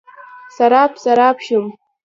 سراب، 0.57 0.91
سراب 1.03 1.37
شوم 1.45 1.65